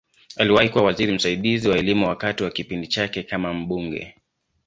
[0.37, 4.15] Aliwahi kuwa waziri msaidizi wa Elimu wakati wa kipindi chake kama mbunge.